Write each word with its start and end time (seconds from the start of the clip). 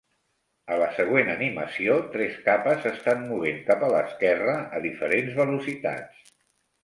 A 0.75 0.77
la 0.83 0.85
següent 0.99 1.27
animació, 1.33 1.97
tres 2.15 2.39
capes 2.47 2.81
s'estan 2.85 3.21
movent 3.27 3.61
cap 3.69 3.85
a 3.87 3.91
l'esquerra 3.95 4.55
a 4.79 4.83
diferents 4.87 5.37
velocitats. 5.43 6.35